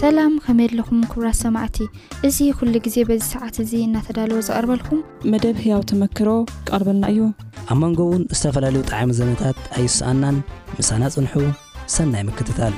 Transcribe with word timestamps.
ሰላም 0.00 0.32
ከመየለኹም 0.44 1.00
ክብራት 1.10 1.36
ሰማዕቲ 1.42 1.76
እዚ 2.26 2.38
ኩሉ 2.58 2.72
ግዜ 2.86 2.96
በዚ 3.08 3.20
ሰዓት 3.34 3.56
እዙ 3.64 3.70
እናተዳለዎ 3.88 4.38
ዝቐርበልኩም 4.48 5.00
መደብ 5.32 5.56
ህያው 5.64 5.82
ተመክሮ 5.90 6.28
ክቐርበልና 6.54 7.04
እዩ 7.14 7.22
ኣብ 7.72 7.78
መንጎ 7.84 8.00
እውን 8.08 8.24
ዝተፈላለዩ 8.38 8.82
ጣዕሚ 8.92 9.12
ዘነታት 9.20 9.58
ኣይስኣናን 9.78 10.38
ምሳና 10.78 11.02
ፅንሑ 11.16 11.34
ሰናይ 11.96 12.24
ምክትታል 12.30 12.74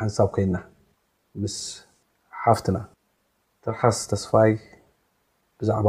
ሓንሳብ 0.00 0.28
ኮይና 0.34 0.56
ምስ 1.40 1.54
ሓፍትና 2.42 2.78
ትርሓስ 3.64 3.98
ተስፋይ 4.10 4.52
ብዛዕባ 5.60 5.88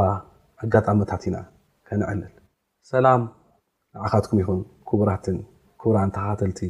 ኣጋጣምታት 0.64 1.22
ኢና 1.28 1.36
ከነዕልል 1.88 2.32
ሰላም 2.90 3.22
ንዓኻትኩም 3.94 4.38
ይኹን 4.42 4.60
ክቡራትን 4.90 5.38
ክቡራን 5.80 6.10
ተኻተልቲ 6.16 6.60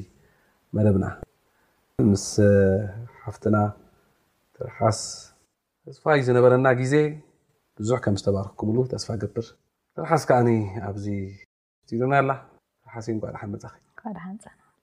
መደብና 0.78 1.06
ምስ 2.12 2.26
ሓፍትና 3.24 3.56
ትርሓስ 4.56 5.00
ተስፋይ 5.88 6.20
ዝነበረና 6.30 6.66
ግዜ 6.82 6.94
ብዙሕ 7.80 7.98
ከም 8.06 8.16
ዝተባርክኩምሉ 8.20 8.78
ተስፋ 8.94 9.08
ግብር 9.24 9.46
ትርሓስ 9.96 10.22
ከዓ 10.30 10.38
ኣብዚ 10.88 11.06
ድና 11.90 12.12
ኣላ 12.22 12.30
ርሓስ 12.88 13.06
ንሓ 13.18 13.42
መ 13.50 13.54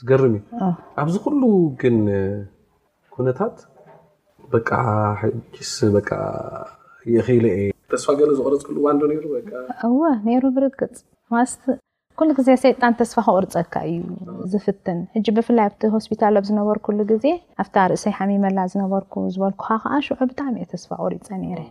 ዝገርም 0.00 0.34
እ 0.38 0.70
ኣብዚ 1.02 1.14
ኩሉ 1.24 1.42
ግን 1.80 1.96
ኩነታት 3.14 3.56
በ 4.50 4.54
የክኢ 7.14 7.46
የ 7.66 7.70
ተስፋ 7.92 8.08
ገለ 8.18 8.30
ዝቁረፅክልዋዶ 8.38 9.00
ሩ 10.42 10.44
ብርግፅ 10.56 10.92
ኩሉ 12.18 12.28
ዜ 12.46 12.50
ሰይጣን 12.64 12.92
ተስፋ 13.00 13.16
ክቁርፀካ 13.26 13.74
እዩዝፍትን 13.92 14.98
ሕ 15.14 15.20
ብፍላይ 15.36 15.66
ኣብቲ 15.70 15.82
ሆስፒታል 15.94 16.34
ኣ 16.40 16.42
ዝነበሩ 16.48 16.76
ኩሉ 16.86 16.98
ግዜ 17.12 17.26
ኣብታ 17.62 17.76
ርእሰይ 17.92 18.14
ሓሚመላ 18.18 18.58
ዝነበርኩ 18.72 19.14
ዝበልኩ 19.34 19.60
ከዓ 19.82 19.94
ሽዑ 20.06 20.18
ብጣዕሚ 20.32 20.56
እየ 20.62 20.66
ተስፋ 20.74 20.90
ክቁሪፀ 21.02 21.40
ረ 21.60 21.62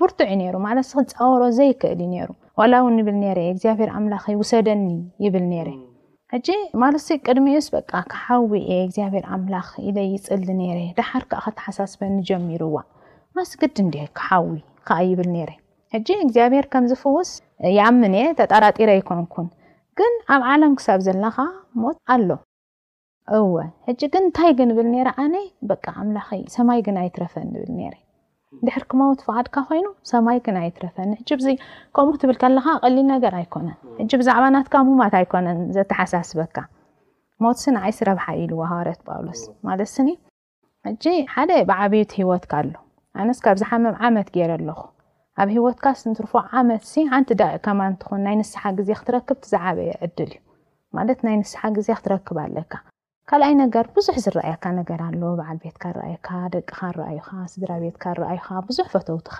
ብርቱዕእዩ 0.00 0.48
ሩ 0.56 0.60
ለት 0.80 0.90
ክፀወሮ 1.10 1.42
ዘይክእል 1.60 2.00
ዩ 2.18 2.28
ሩ 2.28 2.70
ላ 2.72 2.82
እውን 2.84 2.98
ብል 3.08 3.18
ግብሄር 3.64 3.90
ኣምላ 3.98 4.14
ውሰደኒ 4.42 4.86
ብ 5.34 5.36
ሕጂ 6.34 6.50
ማለ 6.80 6.94
ቅድሚኡስ 7.24 7.66
በቃ 7.74 7.90
ከሓዊ 8.12 8.50
የ 8.68 8.76
እግዚኣብሄር 8.84 9.24
ኣምላኽ 9.34 9.66
ኢለ 9.88 9.96
ይፅሊ 10.12 10.46
ነረ 10.60 10.78
ዳሓር 10.98 11.24
ከ 11.30 11.40
ከተሓሳስበኒ 11.44 12.14
ጀሚርዋ 12.28 12.76
ማስግዲ 13.38 13.76
እንድ 13.84 13.96
ከሓዊ 14.18 14.54
ከ 14.90 14.96
ይብል 15.08 15.28
ነረ 15.34 15.50
ሕጂ 15.94 16.08
እግዚኣብሄር 16.26 16.66
ከምዝፍውስ 16.74 17.32
ይኣምን 17.76 18.14
እየ 18.20 18.30
ተጣራጢረ 18.38 18.90
ይኮንኩን 19.00 19.48
ግን 20.00 20.16
ኣብ 20.36 20.44
ዓለም 20.52 20.76
ክሳብ 20.78 21.02
ዘለኻ 21.08 21.36
ሞት 21.82 21.98
ኣሎ 22.14 22.30
እወ 23.40 23.52
ሕጂ 23.88 24.00
ግን 24.14 24.24
እንታይ 24.28 24.52
ግን 24.60 24.70
ንብል 24.74 24.88
ነረ 24.94 25.10
ኣነ 25.24 25.34
በቃ 25.72 25.84
ኣምላኸ 26.04 26.30
ሰማይ 26.56 26.82
ግን 26.88 26.98
ኣይትረፈ 27.02 27.34
ንብል 27.52 27.70
ነረ 27.82 27.94
ድሕርክ 28.66 28.90
መውት 29.00 29.20
ፍቃድካ 29.26 29.54
ኮይኑ 29.68 29.86
ሰማይ 30.10 30.38
ክንይትረፈኒ 30.46 31.12
ሕ 31.20 31.54
ከምኡ 31.96 32.12
ክትብል 32.14 32.36
ከለካ 32.42 32.66
ቀሊል 32.82 33.06
ነገር 33.12 33.32
ኣይኮነን 33.40 34.10
ብዛዕባናት 34.20 34.66
ት 34.74 35.42
ነ 35.46 35.84
ተሓሳስበካ 35.90 36.56
ትስ 37.58 37.64
ዓይስረብሓ 37.82 38.24
ኢሃዋርት 38.42 39.00
ውሎ 39.10 39.28
ማስ 39.68 39.94
ሓደ 41.34 41.50
ብዓብት 41.70 42.10
ሂወትካ 42.20 42.52
ኣሎ 42.62 42.72
ኣነስ 43.22 43.40
ብዝሓመም 43.48 43.96
ዓመት 44.08 44.28
ገረ 44.36 44.50
ኣለኹ 44.58 44.78
ኣብ 45.40 45.48
ሂወትካ 45.56 45.84
ስንትርፈ 46.02 46.32
ዓመት 46.60 46.84
ሓንቲ 47.12 47.30
ዳ 47.40 47.44
ከማ 47.64 47.80
እንትን 47.92 48.22
ናይ 48.26 48.34
ንስሓ 48.40 48.62
ግዜ 48.80 48.90
ክትረክብ 49.00 49.38
ትዝዓበየ 49.44 49.90
ዕድል 50.06 50.30
እዩ 50.38 50.40
ማት 50.96 51.20
ናይ 51.28 51.36
ንስሓ 51.42 51.60
ግዜ 51.78 51.88
ክትረክብ 51.98 52.36
ኣለካ 52.44 52.72
ካልኣይ 53.34 53.54
ነገር 53.60 53.84
ብዙሕ 53.96 54.14
ዝረኣየካ 54.22 54.64
ነገር 54.78 54.98
ኣሎ 55.04 55.20
በዓል 55.38 55.58
ቤትካ 55.60 55.82
ንረኣየካ 55.92 56.30
ደቂካ 56.54 56.78
ንረኣዩካ 56.90 57.28
ስድራ 57.52 57.70
ቤትካ 57.82 58.02
ንረኣዩካ 58.14 58.48
ብዙሕ 58.68 58.84
ፈተውትካ 58.94 59.38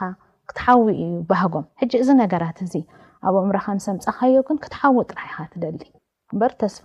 ክትሓዊ 0.50 0.86
እዩ 1.06 1.16
ባሃጎም 1.30 1.66
ሕጂ 1.80 1.92
እዚ 2.04 2.10
ነገራት 2.22 2.58
እዚ 2.66 2.74
ኣብኦም 3.28 3.50
ረኻንሰምፀኸዮ 3.56 4.38
ግን 4.48 4.58
ክትሓዊ 4.64 4.94
ጥራሕ 5.10 5.28
ኢካ 5.34 5.44
ትደሊ 5.54 5.80
እምበር 6.32 6.52
ተስፋ 6.62 6.84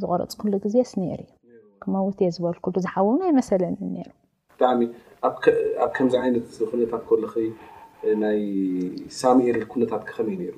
ዝቆረፅ 0.00 0.34
ኩሉ 0.40 0.52
ግዜ 0.64 0.76
ስ 0.90 0.94
ነሩ 1.02 1.20
እዩ 1.46 1.54
ክመውት 1.84 2.18
እየ 2.24 2.34
ዝበልኩሉ 2.36 2.74
ዝሓው 2.86 3.10
ናይ 3.22 3.32
መሰለኒ 3.40 3.76
ነሩ 3.96 4.10
ብጣዕሚ 4.54 4.82
ኣብ 5.28 5.36
ከምዚ 5.96 6.14
ዓይነት 6.22 6.48
ኩነታት 7.10 7.36
ከል 7.36 7.46
ናይ 8.24 8.42
ሳምኤል 9.20 9.60
ኩነታት 9.74 10.02
ክከመይ 10.10 10.36
ነይሩ 10.42 10.56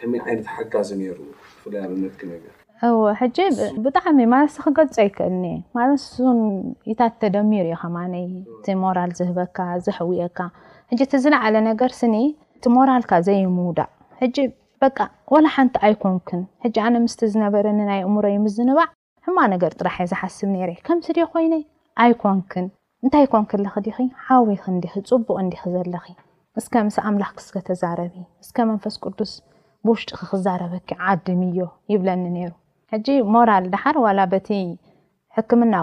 ከመይ 0.00 0.20
ዓይነት 0.26 0.48
ሓጋዙ 0.56 0.88
ነይሩ 1.02 1.18
ብፍለይ 1.60 1.80
ኣብነትክ 1.88 2.22
ነገር 2.34 2.54
ወሕጂ 3.04 3.38
ብጣዕሚ 3.84 4.18
ማለትሲ 4.32 4.58
ክገልፀ 4.66 4.94
ኣይክእልኒ 5.02 5.44
ማለሱን 5.78 6.38
ይታት 6.90 7.14
ተደሚሩ 7.22 7.64
እዩ 7.70 7.76
ኸማ 7.80 7.96
እቲ 8.58 8.66
ሞራል 8.82 9.10
ዝህበካ 9.18 9.58
ዝሕውአካ 9.86 10.38
ሕ 10.92 10.96
እቲ 11.04 11.12
ዝለዓለ 11.24 11.54
ነገር 11.70 11.90
ስኒ 11.98 12.14
እቲ 12.58 12.64
ሞራልካ 12.76 13.12
ዘይምውዳእ 13.26 13.90
ሕ 14.20 14.46
በ 14.82 14.88
ወላ 15.34 15.46
ሓንቲ 15.56 15.74
ኣይኮንክን 15.86 16.40
ሕ 16.64 16.70
ኣነ 16.86 16.94
ምስቲ 17.06 17.20
ዝነበረኒ 17.32 17.78
ናይ 17.90 18.00
እሙሮዩ 18.08 18.36
ምዝንባዕ 18.46 18.88
ሕማ 19.26 19.38
ነገር 19.54 19.72
ጥራሕ 19.80 19.96
እየ 20.00 20.06
ዝሓስብ 20.12 20.48
ነይረ 20.54 20.70
ከምስ 20.86 21.08
ደ 21.18 21.26
ኮይነ 21.32 21.54
ኣይኮንክን 22.04 22.66
እንታይ 23.04 23.26
ኮንክ 23.34 23.50
ለኽዲኺ 23.64 23.96
ሓዊክ 24.28 24.64
ንዲ 24.76 24.84
ፅቡቅ 24.94 25.36
እንዲክ 25.44 25.62
ዘለኺ 25.74 26.04
እስከ 26.62 26.72
ምስ 26.88 26.96
ኣምላኽ 27.10 27.30
ክስከ 27.38 27.56
ተዛረቢ 27.68 28.14
እስከ 28.44 28.56
መንፈስ 28.70 28.96
ቅዱስ 29.04 29.34
ብውሽጢ 29.86 30.10
ክ 30.20 30.30
ክዛረበኪ 30.30 30.88
ዓዲምዮ 31.12 31.60
ይብለኒ 31.94 32.24
ነይሩ 32.36 32.50
حج 32.92 33.10
دحر 33.72 33.98
ول 33.98 34.20
ت 34.30 34.52
حكمن 35.34 35.76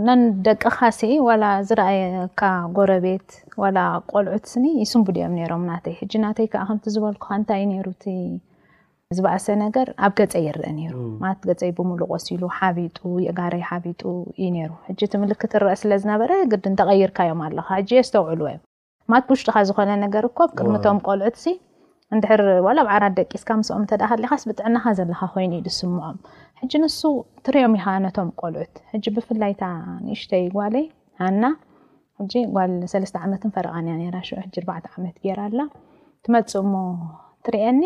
ነንደቅኻ 0.07 0.77
ሲ 0.97 1.03
ዋላ 1.27 1.45
ዝረኣየካ 1.67 2.43
ጎረቤት 2.77 3.29
ወላ 3.63 3.79
ቆልዑት 4.13 4.45
ስኒ 4.53 4.65
ይስምብሉ 4.83 5.17
ኦም 5.27 5.35
ነሮም 5.41 5.63
ናተይ 5.71 5.95
ሕጂ 6.01 6.13
ናተይ 6.25 6.47
ከዓ 6.53 6.63
ከምቲ 6.69 6.87
ዝበልኩካ 6.95 7.31
እንታይ 7.41 7.61
እዩ 7.65 7.69
ነሩቲ 7.75 8.05
ዝባእሰ 9.17 9.47
ነገር 9.63 9.89
ኣብ 10.07 10.15
ገፀይ 10.21 10.45
ይርአ 10.49 10.73
ነይሩ 10.79 10.95
ማት 11.23 11.39
ገፀይ 11.51 11.73
ብምሉእ 11.77 12.09
ቆሲሉ 12.17 12.43
ሓቢጡ 12.59 12.99
የጋረይ 13.27 13.63
ሓቢጡ 13.71 14.03
እዩ 14.41 14.49
ነይሩ 14.57 14.73
ሕጂ 14.89 15.01
እት 15.09 15.15
ምልክት 15.25 15.53
ንረአ 15.59 15.77
ስለ 15.83 15.93
ዝነበረ 16.05 16.33
ግድን 16.55 16.75
ተቀይርካዮም 16.81 17.45
ኣለካ 17.51 17.69
ሕ 17.71 17.79
የ 17.99 18.03
ዝተውዕልዎ 18.09 18.49
እዮም 18.53 18.65
ማት 19.15 19.31
ውሽጡካ 19.35 19.57
ዝኮነ 19.71 19.91
ነገር 20.07 20.27
እኮ 20.31 20.39
ብቅድሚቶም 20.51 20.99
ቆልዑት 21.09 21.37
ንድሕር 22.15 22.41
ዋ 22.67 22.71
ብዓራት 22.89 23.15
ደቂስካ 23.19 23.49
ምስኦም 23.61 23.85
ተደሊኻስ 23.91 24.43
ብጥዕናኻ 24.49 24.85
ዘለካ 24.99 25.21
ኮይ 25.33 25.47
ዩ 25.55 25.61
ድስምዖም 25.69 26.19
ሕ 26.59 26.81
ን 26.83 26.89
ትሪኦም 27.47 27.73
ይሃነቶም 27.79 28.29
ቆልዑት 28.41 28.75
ብፍይ 29.17 29.41
ንእሽተ 30.07 30.33
ጓለስተ 32.17 33.17
ዓመት 33.27 33.43
ፈረቃ 33.57 34.81
ትኣ 35.19 35.65
ትመፅ 36.27 36.53
ሞ 36.73 36.77
ትርኒ 37.47 37.83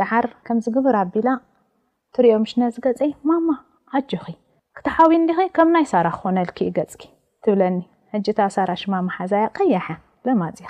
ዳዓር 0.00 0.26
ከምዝግብር 0.46 0.94
ኣቢላ 1.02 1.28
ትርኦ 2.14 2.36
ሽነ 2.50 2.62
ዝገፀይ 2.74 3.10
ማማ 3.28 3.48
ኣጆኺ 3.98 4.26
ክትሓዊ 4.78 5.12
ዲኸ 5.30 5.38
ከምናይ 5.58 5.86
ሳራ 5.92 6.06
ክኮነልክገ 6.18 6.78
ብ 7.46 7.56
ራ 8.70 8.74
ሽማሓዛ 8.84 9.32
ቀይሕ 9.58 9.86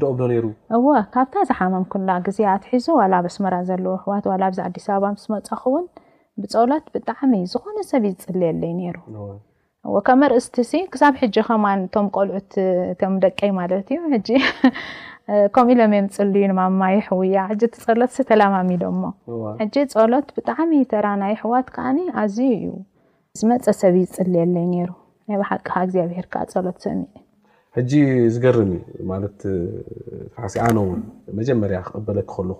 ብሎ 0.06 0.96
ካብታ 1.16 1.36
ዝሓመም 1.50 1.86
ኩላ 1.94 2.10
ግዜ 2.28 2.40
ኣትሒዙ 2.56 2.88
ዋ 3.02 3.04
ኣስመራ 3.32 3.54
ዘለዎ 3.70 3.94
ኣህዋት 4.00 4.28
ኣዲስ 4.68 4.88
ኣበባ 4.96 5.12
ምስ 5.16 5.26
መፀኪውን 5.36 5.88
ብፀሎት 6.44 6.86
ብጣዕሚ 6.96 7.34
ዝኮነ 7.54 7.78
ሰብ 7.92 8.04
ይዝፅልየለይ 8.10 8.74
ይሩ 8.88 8.98
ከመርእስቲ 10.08 10.56
ክሳብ 10.94 11.14
ሕ 11.22 11.28
ከማ 11.48 11.66
ቶም 11.94 12.08
ቆልዑት 12.16 12.52
ቶም 13.02 13.14
ደቀይ 13.24 13.52
ማለት 13.62 13.88
እዩ 14.18 14.30
ከምኡ 15.56 15.68
ኢሎም 15.78 15.92
ምፅልዩ 16.06 16.44
ማማይ 16.60 16.96
ሕውያ 17.08 17.38
ቲ 17.60 17.64
ፀሎት 17.84 18.14
ተለማሚዶሞ 18.30 19.02
ፀሎት 19.98 20.28
ብጣዕሚ 20.38 20.72
ተራናይ 20.92 21.34
ኣሕዋት 21.36 21.68
ከዓ 21.76 21.86
ኣዝዩ 22.22 22.50
እዩ 22.56 22.70
ዝመፀ 23.40 23.66
ሰብ 23.82 23.96
ይፅል 24.02 24.30
ለይ 24.36 24.46
ነሩ 24.74 24.90
ናይ 25.28 25.38
በሓቂካ 25.42 25.70
እግዚኣብሄርከ 25.88 26.36
ፀሎት 26.56 26.78
ሰሚ 26.86 27.02
ሕ 27.78 28.04
ዝገርም 28.36 28.72
ማት 29.12 29.40
ሓሲ 30.42 30.56
ኣነ 30.68 30.78
ውን 30.90 31.02
መጀመርያ 31.40 31.80
ክቅበለክ 31.88 32.32
ከለኹ 32.34 32.60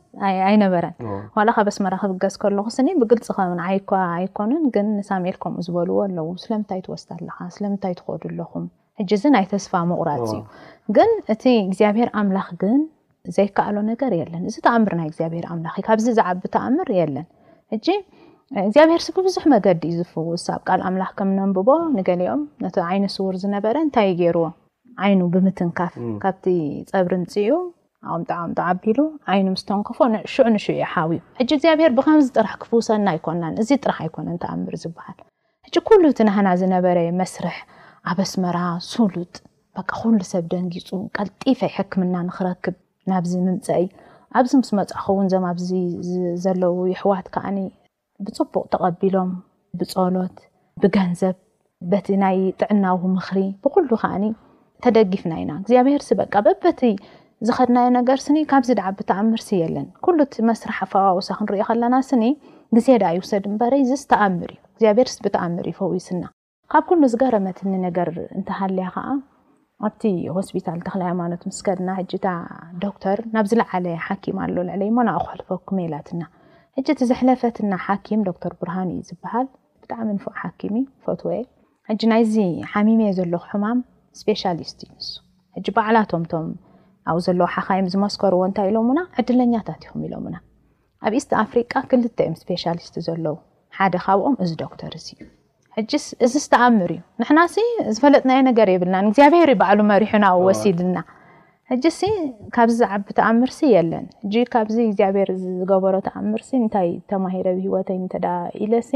ኣይነበረን 0.49 0.93
ዋ 1.37 1.43
ካበ 1.55 1.69
ስመራ 1.75 1.93
ክፍገዝ 2.03 2.35
ከለኩ 2.41 2.67
ስኒ 2.75 2.87
ብግልፂ 3.01 3.27
ከምንዓይኳ 3.37 3.89
ኣይኮንን 4.17 4.63
ግ 4.75 4.83
ንሳሜል 4.97 5.35
ከም 5.43 5.55
ዝበልዎኣለ 5.65 6.17
ስለምታይ 6.43 6.79
ትወስ 6.85 7.03
ኣካ 7.15 7.37
ስለምታ 7.55 7.83
ትዱ 7.99 8.07
ኣለኹም 8.29 8.65
ዚ 9.23 9.23
ናይ 9.35 9.45
ተስፋ 9.53 9.73
ምቁራፅ 9.89 10.21
እዩ 10.35 10.39
ግን 10.95 11.11
እቲ 11.33 11.43
እግዚኣብሄር 11.67 12.09
ኣምላኽ 12.21 12.47
ግን 12.63 12.79
ዘይከኣሎ 13.37 13.77
ነገር 13.91 14.11
የለን 14.21 14.43
እዚ 14.49 14.55
ተኣምር 14.67 14.95
ናይ 15.01 15.07
እግኣብሄር 15.11 15.45
ኣምላኽ 15.53 15.75
ዩ 15.81 15.83
ካብዚ 15.89 16.05
ዝዓቢ 16.19 16.41
ተኣምር 16.55 16.89
የለን 16.99 17.27
ሕ 17.73 17.99
ግዚኣብሔር 18.69 19.01
ስብብዙሕ 19.07 19.43
መገዲ 19.55 19.81
እዩ 19.91 19.97
ዝፍውስ 20.05 20.45
ብ 20.59 20.63
ካል 20.69 20.81
ኣምላኽ 20.89 21.11
ከም 21.19 21.29
ነንብቦ 21.39 21.69
ንገሊኦም 21.97 22.41
ነ 22.63 22.71
ዓይነ 22.91 23.05
ስውር 23.17 23.35
ዝነበረ 23.43 23.75
እንታይ 23.87 24.09
ገይርዎ 24.21 24.47
ዓይኑ 25.05 25.21
ብምትንካፍ 25.33 25.93
ካብቲ 26.23 26.45
ፀብርንፂ 26.91 27.25
እዩ 27.41 27.49
ኦ 28.13 28.17
ጣም 28.31 28.49
ተዓቢሉ 28.57 28.99
ዓይኑ 29.31 29.45
ምስተንክፎ 29.55 29.97
ንሽዑ 30.13 30.43
ንሽዕ 30.55 30.77
ሓብ 30.93 31.09
ሕ 31.15 31.19
ግዚኣብሄር 31.51 31.91
ብከምዚ 31.97 32.27
ጥራሕ 32.37 32.53
ክፍውሰና 32.61 33.07
ኣይኮና 33.13 33.43
እዚ 33.63 33.69
ጥራሕ 33.83 33.97
ኣይኮነ 34.05 34.27
ተኣምር 34.43 34.75
ዝበሃል 34.83 35.17
ሕ 35.67 35.77
ኩሉ 35.87 36.03
እቲ 36.13 36.19
ናሓና 36.29 36.47
ዝነበረ 36.61 36.99
መስርሕ 37.21 37.57
ኣብ 38.11 38.19
ስመራ 38.33 38.57
ሱሉጥ 38.93 39.35
ኩሉ 39.97 40.17
ሰብ 40.31 40.45
ደንጊፁ 40.51 40.89
ቀልጢፈይ 41.17 41.69
ሕክምና 41.77 42.15
ንክረክብ 42.27 42.75
ናብዚ 43.11 43.31
ምምፀአይ 43.45 43.85
ኣብዚ 44.39 44.51
ምስ 44.61 44.69
መፅእኸውን 44.77 45.27
ዞ 45.31 45.35
ኣዚ 45.49 45.67
ዘለው 46.43 46.75
ይሕዋት 46.93 47.27
ከዓ 47.35 47.45
ብፅቡቅ 48.25 48.63
ተቐቢሎም 48.73 49.31
ብፀሎት 49.79 50.37
ብገንዘብ 50.81 51.35
በቲ 51.91 52.07
ናይ 52.23 52.37
ጥዕናዊ 52.61 52.97
ምክሪ 53.15 53.39
ብሉ 53.75 53.89
ከዓ 54.03 54.11
ተደጊፍና 54.85 55.33
ኢና 55.43 55.51
እግዚኣብሄርሲ 55.61 56.09
በቃ 56.21 56.33
በበቲ 56.45 56.81
ዝኸድናዮ 57.47 57.87
ነገር 57.99 58.17
ስኒ 58.25 58.37
ካብዚ 58.51 58.69
ብኣምርሲ 58.99 59.49
የለን 59.63 59.87
ኩሉቲ 60.05 60.33
መስራሕ 60.49 60.79
ኣፋውሳ 60.85 61.29
ክንርኦ 61.39 61.61
ከለና 61.69 61.95
ስ 62.09 62.17
ግዜ 62.77 62.87
ዳ 63.01 63.05
ይውሰድ 63.17 63.45
በረ 63.61 63.75
ስተኣምር 64.03 64.51
እዩ 64.55 64.81
ግኣብሄር 64.85 65.09
ብኣምር 65.25 65.65
ዩ 65.69 65.73
ፈዊስና 65.79 66.23
ካብ 66.73 66.87
ሉ 67.01 67.05
ዝገረመትኒነገር 67.13 68.09
እንተሃልያ 68.37 68.87
ከዓ 68.95 69.05
ኣብቲ 69.87 70.03
ሆስፒታል 70.35 70.79
ተክ 70.85 70.95
ሃይማኖት 71.07 71.41
ምስከድና 71.49 71.89
ታ 72.25 72.29
ዶክተር 72.85 73.19
ናብዝለዓለ 73.35 73.85
ሓም 74.05 74.39
ኣሎ 74.45 74.55
ዝዕለ 74.69 74.81
ሞናኣኹልፈኩላትና 74.97 76.21
ሕቲ 76.79 76.89
ዝሕለፈትና 77.11 77.73
ሓም 77.87 78.21
ዶክተር 78.29 78.53
ብርሃን 78.61 78.91
እዩ 78.95 79.01
ዝበሃል 79.09 79.47
ብጣዕሚ 79.83 80.09
ንእ 80.17 80.25
ሓ 80.41 80.51
ፈትዎየ 81.05 81.39
ናይዚ 82.13 82.35
ሚም 82.89 82.99
እየ 83.05 83.11
ዘለኹ 83.19 83.43
ሕማም 83.53 83.79
ስፔሻሊስት 84.21 84.77
እዩ 84.85 84.89
ንሱ 84.99 85.17
ሕ 85.57 85.73
በዕላቶምቶም 85.77 86.47
ኣብኡ 87.09 87.19
ዘለዉ 87.25 87.47
ሓኻይም 87.55 87.87
ዝመስከርዎ 87.93 88.41
እንታይ 88.49 88.67
ኢሎሙና 88.71 88.99
ዕድለኛታት 89.19 89.83
ም 89.97 90.01
ኢሎሙና 90.07 90.35
ኣብ 91.07 91.13
ስት 91.23 91.31
ኣፍሪቃ 91.43 91.73
ክልተ 91.91 92.17
እዮም 92.25 92.35
ስፔሻሊስት 92.43 92.95
ዘለዉ 93.07 93.35
ሓደ 93.77 93.95
ካብኦም 94.05 94.35
እዚ 94.43 94.51
ዶክተር 94.63 94.93
ዚ 95.05 95.07
እዩ 95.89 95.99
እዚ 96.25 96.33
ስተኣምር 96.47 96.91
እዩ 96.95 97.01
ንሕና 97.21 97.39
ዝፈለጥ 97.95 98.23
ናይ 98.31 98.39
ነገር 98.49 98.67
የብልናን 98.73 99.07
እግዚኣብሄር 99.11 99.51
ባዕሉ 99.61 99.79
መሪሑና 99.91 100.25
ወሲልና 100.47 100.97
ሕጂ 101.71 101.85
ካብዚ 102.55 102.75
ዝዓቢ 102.81 103.07
ተኣምርሲ 103.19 103.59
የለን 103.75 104.05
ካብዚ 104.53 104.77
እግኣብሔር 104.91 105.29
ዝገበሮ 105.41 105.95
ተኣምርሲ 106.07 106.49
እንታይ 106.61 106.89
ተማሂረብ 107.11 107.57
ሂወተይ 107.65 107.99
ተዳ 108.13 108.27
ኢለሲ 108.65 108.93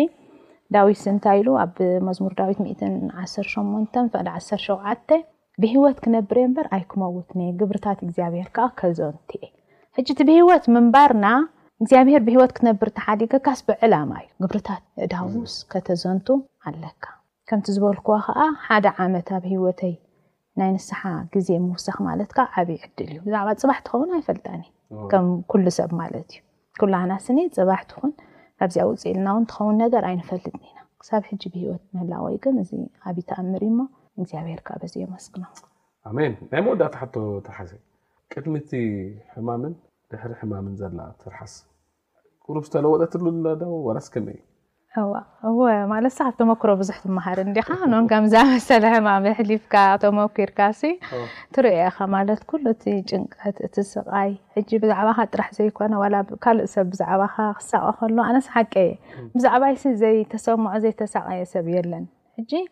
ዳዊት 0.74 1.02
እንታይ 1.12 1.38
ኢሉ 1.42 1.50
ኣብ 1.64 1.76
መዝሙር 2.08 2.32
ዳዊት 2.40 2.60
18 2.66 4.08
ፈደ 4.14 4.28
ዓሸዓተ 4.38 5.10
ብሂወት 5.64 5.98
ክነብር 6.04 6.38
እየ 6.42 6.48
በር 6.58 6.68
ኣይክመውት 6.76 7.30
ግብርታት 7.60 8.00
እግኣብሄር 8.06 8.48
ከዓ 8.56 8.68
ከዘንቲ 8.80 9.32
እ 9.48 9.50
ሕቲ 9.98 10.10
ብሂወት 10.30 10.64
ምንባርና 10.76 11.26
እግኣብሄር 11.84 12.22
ብሂወት 12.28 12.52
ክትነብር 12.58 12.90
ተሓዲገካስ 12.98 13.60
ብዕላማ 13.68 14.12
እዩ 14.24 14.28
ግብርታት 14.44 14.84
እዳውስ 15.06 15.54
ከተዘንቱ 15.74 16.28
ኣለካ 16.70 17.04
ከምቲ 17.50 17.68
ዝበልክዎ 17.76 18.16
ከዓ 18.28 18.40
ሓደ 18.66 18.86
ዓመት 19.06 19.30
ኣብ 19.38 19.46
ሂወተይ 19.54 19.94
ናይ 20.60 20.70
ንስሓ 20.76 21.02
ግዜ 21.34 21.48
ምውሳኽ 21.68 21.98
ማለትካ 22.08 22.40
ዓብይ 22.60 22.80
ዕድል 22.86 23.10
እዩ 23.14 23.20
ብዛዕባ 23.28 23.48
ፅባሕ 23.62 23.80
ትኸውን 23.88 24.10
ኣይፈልጣኒእ 24.20 24.72
ከም 25.12 25.28
ሰብ 25.80 25.92
ማለት 26.02 26.32
እዩና 26.88 27.14
ስ 27.26 27.36
ፅባትኹን 27.58 28.12
ኣብዚ 28.64 28.76
ኣውፅ 28.88 29.04
ልና 29.16 29.28
እው 29.36 29.40
ትኸውን 29.52 29.78
ነገር 29.84 30.04
ኣይንፈልጥኒ 30.10 30.54
ኢና 30.68 30.80
ክሳብ 31.02 31.24
ሕጂ 31.30 31.42
ብሂወት 31.54 31.84
ምህላ 31.94 32.14
ወይ 32.26 32.36
ግን 32.44 32.56
እዚ 32.64 32.72
ኣብይተኣምርእ 33.10 33.74
ሞ 33.80 33.82
እግዚኣብሔርካ 34.20 34.68
በዚ 34.84 34.94
መስግና 35.16 35.44
ኣሜን 36.10 36.34
ናይ 36.52 36.62
መወዳታ 36.68 36.96
ሓቶ 37.02 37.16
ትርሓሰ 37.48 37.72
ቅድሚቲ 38.34 38.72
ሕማምን 39.34 39.74
ድሕሪ 40.14 40.32
ሕማምን 40.42 40.76
ዘላ 40.82 41.00
ትርሓስ 41.22 41.54
ቅሩ 42.46 42.56
ዝተለወጠትሉ 42.68 43.26
ወራስ 43.88 44.08
ክመዩ 44.14 44.40
እዋእወማለት 45.50 46.14
ሰ 46.16 46.20
ካብ 46.26 46.34
ተመክሮ 46.40 46.72
ብዙሕ 46.80 46.98
ትምሃር 47.04 47.38
ንዲኻ 47.48 47.68
ንንከም 47.92 48.26
ዝመሰለ 48.34 48.84
ሕማም 48.94 49.24
ሕሊፍካ 49.40 49.74
ተመኪርካሲ 50.04 50.82
ትርአኻ 51.56 51.98
ማለት 52.16 52.40
ሉ 52.66 52.70
እቲ 52.74 52.84
ጭንቀት 53.10 53.58
እቲ 53.68 53.76
ስቃይ 53.94 54.32
ሕ 54.56 54.64
ብዛዕባከ 54.84 55.20
ጥራሕ 55.34 55.50
ዘይኮነ 55.58 55.94
ካልእ 56.44 56.68
ሰብ 56.74 56.86
ብዛዕባ 56.94 57.22
ክሳቀ 57.60 57.90
ከሎ 58.02 58.18
ኣነስ 58.30 58.48
ሓቂየ 58.56 58.92
ብዛዕባይስ 59.38 59.86
ዘይተሰምዑ 60.04 60.68
ዘይተሳቀየ 60.84 61.42
ሰብ 61.54 61.66
የለን 61.78 62.06
ሕ 62.54 62.64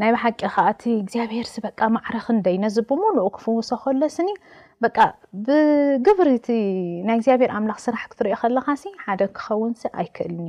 ናይ 0.00 0.10
ብሓቂ 0.14 0.40
ከዓእቲ 0.54 0.82
እግኣብሔርሲ 1.00 1.56
በ 1.64 1.68
ማዕረኽ 1.96 2.26
ንደ 2.38 2.46
ነዚ 2.66 2.76
ብምሉእ 2.90 3.30
ክፍውሰ 3.38 3.70
ከሎስኒ 3.84 4.30
ብግብሪቲ 5.46 6.48
ናይ 7.08 7.16
እግኣብሄር 7.20 7.50
ኣምላኽ 7.58 7.78
ስራሕ 7.86 8.04
ክትርኦ 8.12 8.34
ከለካ 8.42 8.66
ሓደ 9.04 9.20
ክኸውንሲ 9.38 9.82
ኣይክእል 10.02 10.36
እዩ 10.40 10.48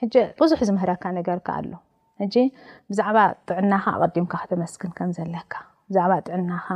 ሕ 0.00 0.04
ብዙሕ 0.40 0.60
ዝምህረካ 0.68 1.04
ነገርካ 1.18 1.48
ኣሎ 1.58 1.70
ሕ 2.20 2.42
ብዛዕባ 2.90 3.18
ጥዕናኻ 3.48 3.84
ኣቀዲምካ 3.96 4.32
ክትመስክን 4.42 4.90
ከም 4.98 5.10
ዘለካ 5.16 5.52
ብዛዕባ 5.90 6.12
ጥዕናኻ 6.26 6.66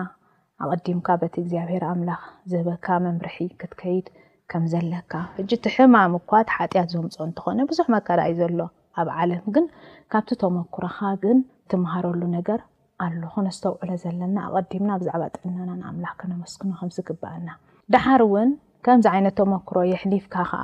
ኣቐዲምካ 0.66 1.08
በቲ 1.22 1.34
እግኣብሄር 1.44 1.84
ኣምላኽ 1.90 2.22
ዝህበካ 2.50 2.86
መምርሒ 3.06 3.36
ክትከይድ 3.60 4.06
ከም 4.52 4.64
ዘለካ 4.74 5.12
ሕ 5.52 5.58
ትሕማም 5.68 6.14
እኳት 6.20 6.48
ሓጢያት 6.56 6.88
ዘምፆ 6.96 7.16
እንትኾነ 7.28 7.58
ብዙሕ 7.72 7.86
መከዳ 7.96 8.20
ዩ 8.30 8.34
ዘሎ 8.40 8.58
ኣብ 9.00 9.10
ዓለም 9.18 9.44
ግን 9.56 9.66
ካብቲ 10.14 10.30
ተመክሮካ 10.46 10.98
ግን 11.24 11.38
ትምሃረሉ 11.72 12.22
ነገር 12.38 12.60
ኣሎ 13.06 13.20
ክነዝተውዕለ 13.34 13.90
ዘለና 14.04 14.36
ቀዲምና 14.54 14.90
ብዛዕባ 15.02 15.22
ጥዕናና 15.36 15.70
ንኣምላኽ 15.82 16.14
ከነመስክኑ 16.22 16.70
ከምዝግብአና 16.80 17.48
ዳሓር 17.94 18.22
እውን 18.28 18.50
ከምዚ 18.86 19.06
ዓይነት 19.14 19.34
ተመክሮ 19.42 19.78
የሕሊፍካ 19.94 20.34
ከዓ 20.52 20.60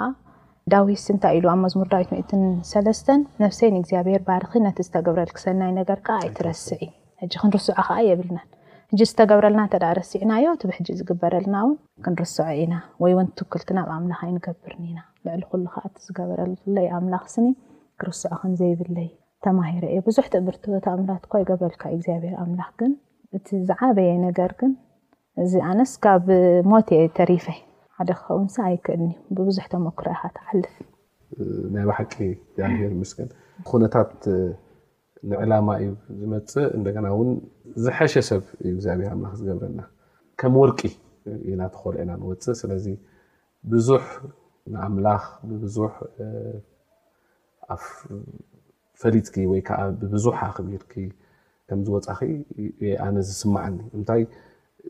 ዳዊስ 0.72 1.02
እታይ 1.12 1.34
ኢሉ 1.38 1.44
ኣብ 1.50 1.58
መዝሙር 1.64 1.88
ዳዊት 1.92 2.08
ትሰለስተ 2.30 3.08
ነፍሰይ 3.42 3.68
እግዚኣብሄር 3.80 4.22
ባር 4.28 4.44
ዝተገብረል 4.86 5.30
ክሰናይ 5.36 5.72
ነገር 5.80 5.98
ይትረስ 6.24 6.62
ክንርስዑ 7.42 7.76
ከ 7.88 7.98
የብልና 8.06 8.38
ዝተገብረልና 9.00 9.60
ስዕናዮ 10.08 10.46
ብ 10.70 10.72
ዝግበረልናው 11.00 11.68
ክንርስ 12.06 12.34
ኢና 12.62 12.74
ይ 13.10 13.14
ክት 13.54 13.70
ናብ 13.78 13.92
ይገብርና 14.32 14.98
ዝ 17.34 17.46
ክርስ 18.00 18.22
ከዘይብለይ 18.42 19.08
ተረ 19.46 19.86
እዩ 19.92 19.96
ብዙሕምር 20.08 20.56
ይብረ 20.72 21.42
ግር 21.62 21.76
እ 23.36 23.62
ዝበየ 23.70 24.12
ገ 24.40 24.50
ግ 24.60 24.72
ዚ 25.52 25.54
ኣነስ 25.70 25.92
ካብ 26.04 26.26
ሞ 26.70 26.74
ተሪፈ 27.16 27.46
ሓደ 27.98 28.10
ክኸውን 28.22 28.46
ኣይክእኒ 28.64 29.02
ብብዙሕቶ 29.36 29.72
ኣኩረካ 29.90 30.20
ትልፍ 30.36 30.72
ናይ 31.74 31.84
ባሕቂ 31.90 32.12
ር 32.70 32.90
ምስገን 33.00 33.28
ኩነታት 33.70 34.12
ንዕላማ 35.30 35.68
እዩ 35.82 35.86
ዝመፅእ 36.20 36.66
እደና 36.78 37.06
ውን 37.18 37.30
ዝሓሸ 37.84 38.14
ሰብ 38.30 38.42
እ 38.62 38.66
ግኣብሔር 38.76 39.10
ክ 39.22 39.30
ዝገብረና 39.38 39.80
ከም 40.40 40.52
ወርቂ 40.62 40.80
ኢናተኮልአና 41.50 42.10
ንወፅእ 42.20 42.56
ስለዚ 42.60 42.86
ብዙሕ 43.72 44.04
ንኣምላኽ 44.74 45.24
ብዙሕ 45.64 45.92
ኣ 47.74 47.78
ፈሊትኪ 49.02 49.36
ወይከዓ 49.52 49.80
ብብዙሓ 50.02 50.38
ኣክቢር 50.50 50.82
ከም 51.68 51.80
ዝወፃኺ 51.86 52.18
ኣነ 53.06 53.16
ዝስማዓኒ 53.28 53.76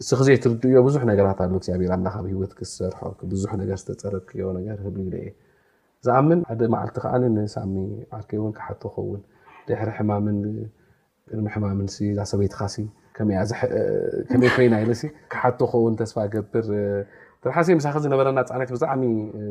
ስ 0.04 0.09
ክዘ 0.18 0.28
ትርድዮ 0.44 0.78
ብዙሕ 0.87 1.02
ነገራት 1.11 1.38
ኣሎ 1.44 1.52
ብር 1.80 1.85
ካብሂወት 2.14 2.52
ክዝሰርሖብዙሕ 2.59 3.50
ነገር 3.62 3.76
ዝተፀረክዮ 3.82 4.42
ነገር 4.59 4.78
ብ 4.96 5.20
ዝኣምን 6.06 6.40
ሓደ 6.48 6.61
ማዓልቲ 6.72 6.96
ከዓ 7.04 7.12
ንሳሚ 7.37 7.74
ዓርእውን 8.16 8.52
ክሓቶ 8.56 8.82
ኸውን 8.94 9.20
ድሕሪ 9.68 9.90
ሕማምን 9.98 10.38
ቅድሚ 11.28 11.46
ሕማምን 11.54 11.88
ዛሰበይትካ 12.18 12.61
መይ 14.40 14.50
ኮይና 14.56 14.74
የለ 14.82 14.92
ክሓቶ 15.35 15.61
ከውን 15.72 15.94
ተስፋ 16.00 16.16
ገብር 16.35 16.66
ተራሓሰይ 17.42 17.74
ምሳ 17.78 17.87
ዝነበረና 18.04 18.38
ፃዕነት 18.50 18.70
ብጣዕሚ 18.76 19.02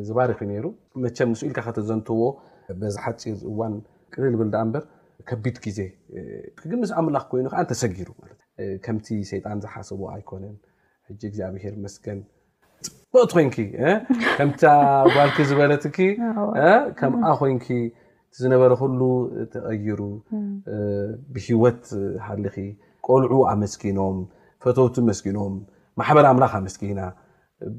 ዝባሪኽዩ 0.10 0.60
ሩ 0.66 0.68
መቸም 1.06 1.30
ምስ 1.34 1.42
ኢልካ 1.48 1.60
ከተ 1.68 1.80
ዘንትዎ 1.90 2.22
በዝሓፂር 2.84 3.36
ዝእዋን 3.44 3.74
ቅልል 4.14 4.34
ዝብል 4.36 4.50
ዳ 4.54 4.58
በር 4.76 4.84
ከቢድ 5.30 5.58
ግዜ 5.66 5.80
ግምስ 6.72 6.92
ኣምላኽ 7.00 7.24
ኮይኑ 7.32 7.46
ከዓ 7.54 7.62
ተሰጊሩ 7.72 8.10
ከምቲ 8.86 9.08
ሰይጣን 9.32 9.58
ዝሓሰቡ 9.64 10.02
ኣይኮነን 10.14 10.56
እግዚኣብሄር 11.12 11.74
መስገን 11.84 12.20
ፅበቅቲ 13.16 13.34
ኮን 13.36 13.70
ከምቲ 14.38 14.62
ጓልክ 15.16 15.38
ዝበለት 15.50 15.84
ከምኣ 17.00 17.26
ኮይን 17.42 17.60
ዝነበረክ 18.40 18.82
ተቐይሩ 19.54 20.00
ብሂወት 21.36 21.84
ሃል 22.28 22.46
ቆልዑ 23.10 23.34
ኣመስኪኖም 23.54 24.18
ፈቱ 24.64 24.82
መስኪኖም 25.10 25.56
ማሕበር 26.00 26.26
ኣምላክ 26.32 26.54
ኣመስኪና 26.60 27.00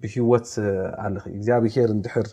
ብሂወት 0.02 0.48
ሃ 1.04 1.04
እግዚኣብሄር 1.36 1.90
ንድር 1.98 2.26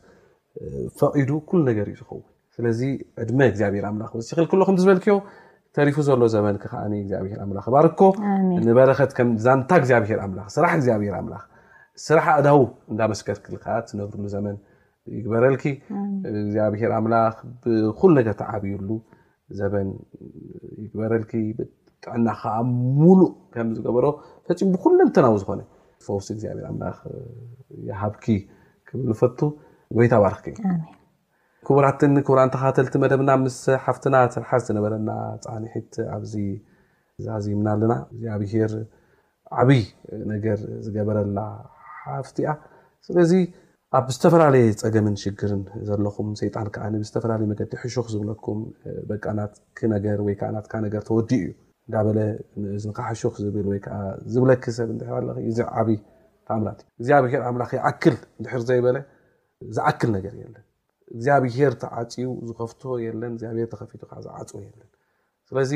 ፈቂዱ 0.99 1.29
ኩሉ 1.49 1.59
ነገር 1.69 1.87
እዩ 1.91 1.95
ዝኸውን 2.01 2.23
ስለዚ 2.55 2.81
ዕድመ 3.21 3.39
እግኣብሔር 3.51 3.85
ኣ 3.89 3.93
ሲክክሎ 4.29 4.59
ከዝበልክዮ 4.67 5.13
ተሪፉ 5.75 5.95
ዘሎ 6.07 6.21
ዘ 6.33 6.37
ግኣብ 6.63 7.51
ባርኮ 7.75 7.99
ንበረት 8.67 9.11
ዛንታ 9.45 9.69
ግኣብሔስራሕ 9.83 10.71
ግኣብሔር 10.87 11.15
ኣም 11.21 11.25
ስራሕ 12.05 12.25
ኣእዳው 12.35 12.59
እዳመስከርክኣ 12.93 13.65
ዝነብርሉ 13.89 14.23
ዘን 14.35 14.45
ይግበረል 15.17 15.55
ግኣብሔር 16.53 16.91
ኣምላ 16.97 17.15
ብሉ 17.63 18.11
ነገር 18.19 18.35
ተዓብዩሉ 18.41 18.89
ዘ 19.59 19.63
ይግበረል 20.83 21.23
ብጥዕና 21.57 22.27
ከዓ 22.41 22.55
ሙሉእ 23.01 23.31
ከም 23.55 23.67
ዝገበሮ 23.77 24.05
ፈፂም 24.47 24.71
ብኩለንተናዊ 24.75 25.35
ዝኮነ 25.43 25.61
ፈው 26.07 26.19
ግብር 26.41 26.95
ሃብኪ 28.01 28.25
ብል 29.05 29.13
ፈቱ 29.21 29.39
ወይት 29.97 30.13
ባርክ 30.23 30.45
ክቡራት 31.67 32.01
ክቡራን 32.27 32.49
ተካተልቲ 32.53 32.95
መደብና 33.03 33.31
ምስ 33.43 33.57
ሓፍትና 33.83 34.15
ተርሓር 34.33 34.61
ዝነበረና 34.67 35.09
ፃኒሒት 35.45 35.93
ኣዚ 36.15 36.33
ዛዝምና 37.25 37.67
ኣለና 37.75 37.93
እዚኣብሄር 38.15 38.71
ዓብይ 39.61 39.81
ነገር 40.31 40.57
ዝገበረላ 40.85 41.39
ሓፍቲኣ 42.05 42.49
ስለዚ 43.07 43.31
ኣብ 43.97 44.05
ዝተፈላለየ 44.15 44.67
ፀገምን 44.81 45.15
ሽግርን 45.23 45.63
ዘለኹም 45.89 46.29
ሰይጣን 46.41 46.67
ከዓብዝተፈላለየ 46.75 47.49
መገድሕሹኽ 47.53 48.07
ዝብለኩም 48.13 48.59
በቃ 49.11 49.23
ናትክ 49.39 49.79
ነገር 49.95 50.19
ወይዓ 50.27 50.41
ናት 50.55 50.67
ነገር 50.87 51.01
ተወዲኡ 51.09 51.43
እዩ 51.45 51.53
እዳ 51.87 51.95
በለ 52.07 52.19
እካ 52.91 52.97
ሕሹኽ 53.09 53.35
ዝብል 53.45 53.67
ወይ 53.73 53.79
ዝብለክ 54.33 54.63
ሰብ 54.77 54.89
ር 55.13 55.23
ኣ 55.37 55.47
ዚዓብይ 55.59 55.99
ኣምላትዩ 56.57 56.85
እዚኣብሄር 57.03 57.41
ኣምላ 57.49 57.63
ክል 58.03 58.17
ንድር 58.43 58.61
ዘይበለ 58.69 58.97
ዝኣክል 59.75 60.09
ነገር 60.19 60.33
የለን 60.41 60.63
እግዚኣብሄር 61.13 61.73
ተዓፅው 61.83 62.31
ዝኸፍቶ 62.49 62.81
የለን 63.05 63.31
እግዚኣብሄር 63.35 63.67
ተኸፊቱ 63.73 64.01
ከዓ 64.09 64.19
ዝዓፅ 64.25 64.51
የለን 64.65 64.89
ስለዚ 65.49 65.71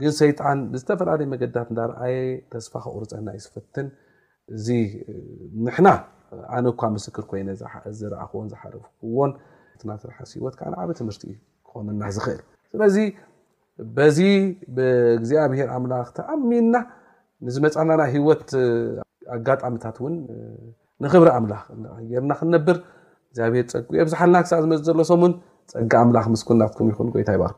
ግን 0.00 0.12
ሰይጣን 0.20 0.58
ብዝተፈላለዩ 0.72 1.26
መገድታት 1.32 1.68
እንዳረኣየ 1.72 2.16
ተስፋ 2.52 2.72
ክቑርፀና 2.84 3.28
ዩ 3.36 3.40
ዝፈትን 3.46 3.86
እዚ 4.56 4.66
ንሕና 5.64 5.88
ኣነ 6.56 6.66
ኳ 6.80 6.90
ምስክር 6.96 7.24
ኮይነ 7.30 7.48
ዝረኣኽዎን 8.00 8.48
ዝሓረፍክዎን 8.54 9.32
ናተርሓሲ 9.90 10.32
ሂወት 10.40 10.54
ከዓ 10.58 10.66
ንዓበ 10.72 10.90
ትምህርቲእዩ 10.98 11.32
ክኾመና 11.68 12.02
ዝኽእል 12.16 12.40
ስለዚ 12.72 12.96
በዚ 13.96 14.18
ብእግዚኣብሄር 14.76 15.68
ኣምላኽ 15.76 16.08
ተኣሚና 16.16 16.74
ዚ 17.54 17.62
መፃናና 17.64 18.02
ሂወት 18.14 18.46
ኣጋጣሚታት 19.36 19.96
እውን 20.02 20.14
ንክብሪ 21.04 21.28
ኣምላኽ 21.38 21.64
የርና 22.12 22.32
ክንነብር 22.40 22.76
እግዚኣብሔር 23.32 23.64
ፀጉ 23.72 23.88
ኣብዛሓልና 24.04 24.36
ክሳብ 24.44 24.58
ዝመፅእ 24.66 24.84
ዘሎ 24.88 24.98
ሰምን 25.10 25.32
ፀጋ 25.74 25.92
ኣምላኽ 26.04 26.24
ምስኩ 26.34 26.50
ናትኩም 26.62 26.88
ይኹን 26.92 27.08
ጎይታ 27.16 27.28
ይባር 27.36 27.52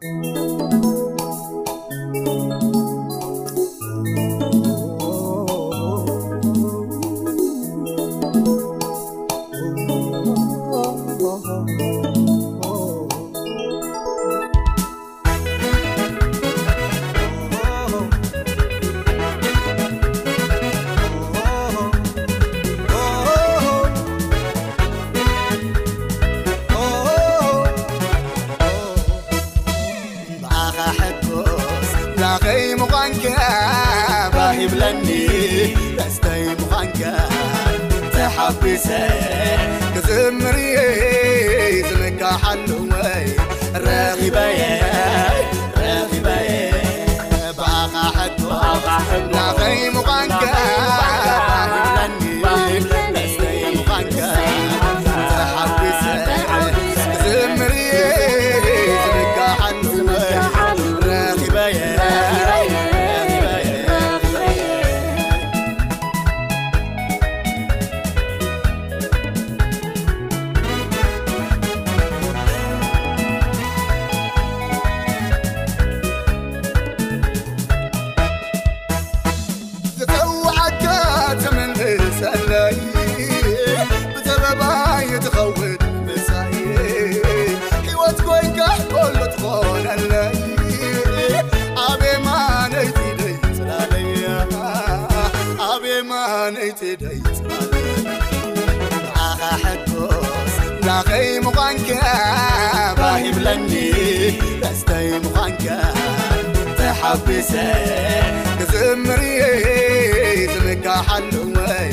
حلواي 111.03 111.91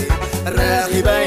لراغبا 0.48 1.21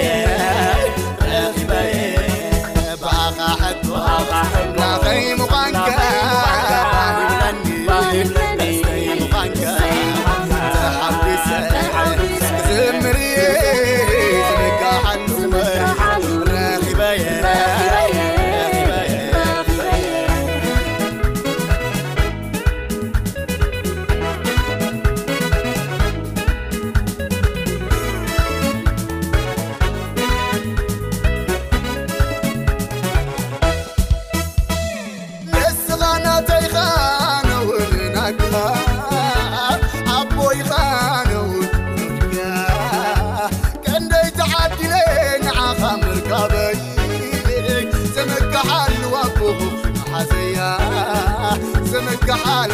መكሓይ 52.04 52.70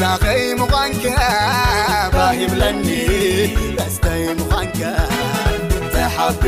ዳኸይ 0.00 0.42
مንك 0.60 1.04
ሂብለኒ 2.38 2.86
ስተይ 3.94 4.22
مንك 4.40 4.80
ተحቢ 5.94 6.42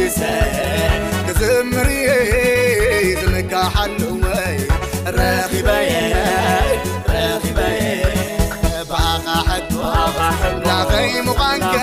ክዝምሪ 1.27 1.91
ክመካሓلወይ 3.21 4.57
ረበበ 5.19 5.69
ዳኸይ 10.69 11.11
مንك 11.27 11.77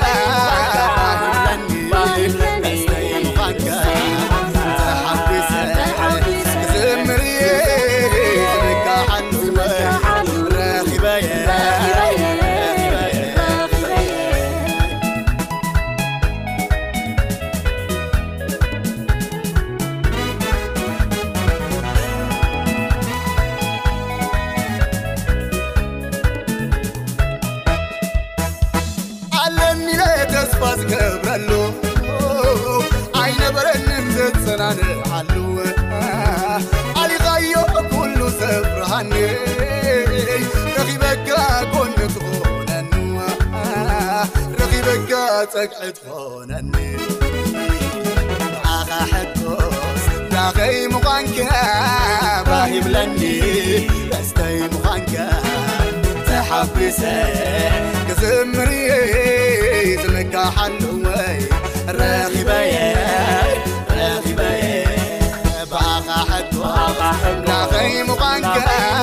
ዝገብረሉ 30.79 31.49
ኣይነበረንንዘሰናድልዓሉወ 33.21 35.57
ኣሊኻዮ 37.01 37.53
ኩሉ 37.93 38.19
ሰብርሃኒ 38.39 39.11
ረኺበካ 40.75 41.29
ኮን 41.73 41.91
ትኮነንዋ 42.15 43.17
ረኺበከ 44.59 45.11
ፀግዕ 45.53 45.81
ትኾነኒ 45.99 46.73
ዓኻ 48.77 48.89
ሕስ 49.13 49.35
ናኸይ 50.33 50.75
ምዃንከ 50.95 51.39
ባይብለኒ 52.49 53.19
ረስተይ 54.15 54.57
ምዃንከ 54.73 55.13
ሓፍሪሰ 56.51 57.01
ግዝምር 58.09 58.69
ح 60.37 60.67
ربببعحخيمبنك 66.29 69.02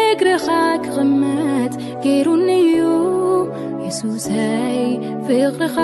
ንግረኻ 0.11 0.45
ክቕመት 0.85 1.73
ገይሩንእዩ 2.03 2.79
የሱሰይ 3.85 4.79
ፍቕርኻ 5.25 5.75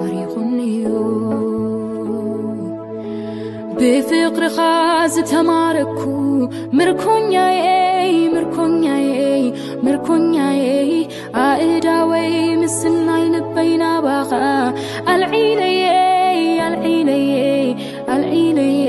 ወሪኹንእዩ 0.00 0.84
ብፍቕርኻ 3.78 4.58
ዝተማረኩ 5.14 6.00
ምርኮኛየይ 6.80 8.14
ምርኩኛየይ 8.34 9.44
ምርኮኛየይ 9.86 10.92
ኣእዳወይ 11.46 12.32
ምስናይ 12.60 13.24
ልበይናባኸ 13.34 14.30
ኣልዒለየይ 15.14 16.40
ኣልዒለየ 16.68 17.34
ኣልዒለየ 18.14 18.86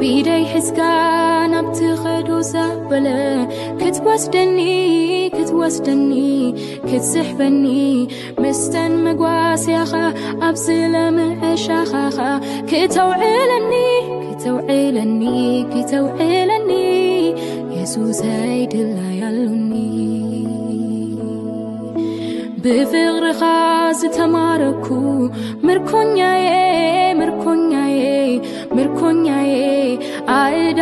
ቢኢደይ 0.00 0.44
ሕዝካ 0.54 0.80
ናብቲ 1.54 1.78
ኸዶ 2.02 2.28
ዘበለ 2.52 3.06
ትወስደኒ 4.00 4.58
ክትወስደኒ 5.34 6.12
ክትስሕፈኒ 6.88 7.62
ምስተን 8.42 8.92
መጓስያኻ 9.04 9.92
ኣብዝለምዐሻኻኻ 10.48 12.18
ክተውዕለኒ 12.70 13.72
ክተውለኒ 14.32 15.22
ክተውዕለኒ 15.72 16.68
የሱሰይድያሉኒ 17.76 18.54
ብፍቕርኻ 22.66 23.42
ዝተማረኩ 24.02 24.86
ምርኮኛየ 25.66 26.48
ምርኮኛየ 27.20 28.02
ምርኮኛየ 28.76 29.54
እዳ 30.70 30.80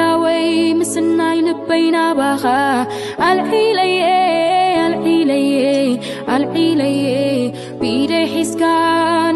ልበይናባኻ 1.46 2.44
ኣልዒለየ 3.29 4.03
ኣልዒለየ 4.85 5.59
አልዒለየ 6.35 7.07
ቢደይ 7.81 8.25
ሒዝካ 8.33 8.62